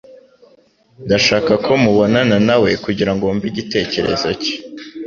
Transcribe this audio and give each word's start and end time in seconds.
Ndashaka 1.05 1.53
ko 1.65 1.71
mubonana 1.83 2.35
nawe 2.47 2.69
kugirango 2.85 3.21
wumve 3.27 3.45
igitekerezo 3.51 4.27
cye 4.41 4.53